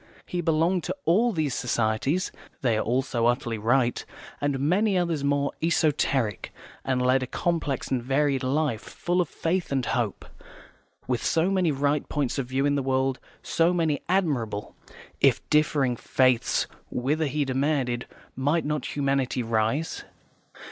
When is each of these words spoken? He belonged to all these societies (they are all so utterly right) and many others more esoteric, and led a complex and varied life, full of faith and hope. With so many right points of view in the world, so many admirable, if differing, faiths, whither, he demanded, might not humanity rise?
He 0.25 0.41
belonged 0.41 0.83
to 0.85 0.95
all 1.05 1.31
these 1.31 1.53
societies 1.53 2.31
(they 2.61 2.75
are 2.75 2.81
all 2.81 3.03
so 3.03 3.27
utterly 3.27 3.59
right) 3.59 4.03
and 4.41 4.59
many 4.59 4.97
others 4.97 5.23
more 5.23 5.51
esoteric, 5.61 6.51
and 6.83 7.03
led 7.05 7.21
a 7.21 7.27
complex 7.27 7.91
and 7.91 8.01
varied 8.01 8.41
life, 8.41 8.81
full 8.81 9.21
of 9.21 9.29
faith 9.29 9.71
and 9.71 9.85
hope. 9.85 10.25
With 11.07 11.23
so 11.23 11.51
many 11.51 11.71
right 11.71 12.09
points 12.09 12.39
of 12.39 12.47
view 12.47 12.65
in 12.65 12.73
the 12.73 12.81
world, 12.81 13.19
so 13.43 13.75
many 13.75 14.01
admirable, 14.09 14.75
if 15.19 15.47
differing, 15.51 15.95
faiths, 15.95 16.65
whither, 16.89 17.27
he 17.27 17.45
demanded, 17.45 18.07
might 18.35 18.65
not 18.65 18.95
humanity 18.95 19.43
rise? 19.43 20.03